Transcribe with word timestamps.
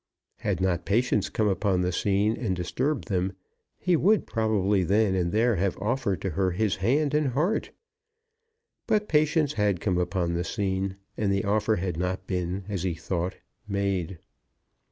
Had 0.37 0.59
not 0.59 0.83
Patience 0.83 1.29
come 1.29 1.47
upon 1.47 1.81
the 1.81 1.91
scene, 1.91 2.35
and 2.35 2.55
disturbed 2.55 3.07
them, 3.07 3.33
he 3.77 3.95
would 3.95 4.25
probably 4.25 4.83
then 4.83 5.13
and 5.13 5.31
there 5.31 5.57
have 5.57 5.77
offered 5.77 6.21
to 6.21 6.31
her 6.31 6.49
his 6.49 6.77
hand 6.77 7.13
and 7.13 7.27
heart. 7.27 7.69
But 8.87 9.07
Patience 9.07 9.53
had 9.53 9.79
come 9.79 9.99
upon 9.99 10.33
the 10.33 10.43
scene, 10.43 10.95
and 11.17 11.31
the 11.31 11.45
offer 11.45 11.75
had 11.75 11.97
not 11.97 12.25
been, 12.25 12.63
as 12.67 12.81
he 12.81 12.95
thought, 12.95 13.35
made. 13.67 14.17